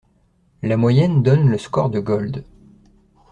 La 0.63 0.77
moyenne 0.77 1.21
donne 1.21 1.47
le 1.47 1.59
score 1.59 1.91
de 1.91 1.99
Golde. 1.99 2.43